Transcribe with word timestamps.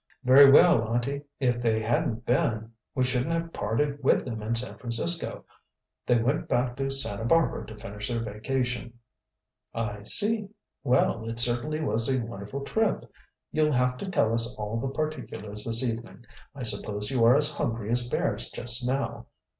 "Very 0.23 0.49
well, 0.51 0.87
auntie. 0.91 1.21
If 1.39 1.61
they 1.61 1.79
hadn't 1.83 2.25
been 2.25 2.71
we 2.95 3.03
shouldn't 3.03 3.33
have 3.33 3.53
parted 3.53 4.03
with 4.03 4.25
them 4.25 4.41
in 4.41 4.55
San 4.55 4.79
Francisco. 4.79 5.45
They 6.07 6.19
went 6.19 6.47
back 6.47 6.75
to 6.77 6.89
Santa 6.89 7.23
Barbara 7.23 7.67
to 7.67 7.77
finish 7.77 8.07
their 8.09 8.23
vacation." 8.23 8.97
"I 9.75 10.01
see. 10.01 10.49
Well, 10.83 11.29
it 11.29 11.37
certainly 11.37 11.81
was 11.81 12.09
a 12.09 12.19
wonderful 12.25 12.61
trip. 12.61 13.13
You'll 13.51 13.73
have 13.73 13.95
to 13.99 14.09
tell 14.09 14.33
us 14.33 14.55
all 14.57 14.79
the 14.79 14.87
particulars 14.89 15.65
this 15.65 15.83
evening. 15.87 16.25
I 16.55 16.63
suppose 16.63 17.11
you 17.11 17.23
are 17.25 17.35
as 17.35 17.53
hungry 17.53 17.91
as 17.91 18.07
bears 18.09 18.49
just 18.49 18.83
now. 18.83 19.27